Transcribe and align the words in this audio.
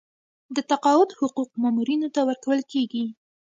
د 0.55 0.57
تقاعد 0.71 1.09
حقوق 1.19 1.49
مامورینو 1.61 2.07
ته 2.15 2.21
ورکول 2.29 2.59
کیږي 2.71 3.05